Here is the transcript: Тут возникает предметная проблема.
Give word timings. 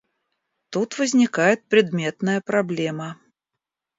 Тут 0.71 0.97
возникает 0.97 1.63
предметная 1.69 2.41
проблема. 2.41 3.19